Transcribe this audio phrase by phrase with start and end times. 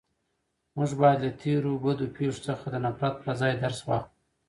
[0.75, 4.15] موږ باید له تېرو بدو پېښو څخه د نفرت په ځای درس واخلو.